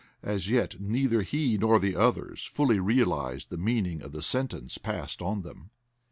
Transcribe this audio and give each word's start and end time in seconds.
As 0.23 0.49
yet 0.49 0.81
neither 0.81 1.21
he 1.21 1.59
nor 1.59 1.77
the 1.77 1.95
others 1.95 2.43
fully 2.43 2.79
realized 2.79 3.51
the 3.51 3.55
meaning 3.57 4.01
of 4.01 4.13
the 4.13 4.23
sentence 4.23 4.79
passed 4.79 5.21
on 5.21 5.43
them. 5.43 5.69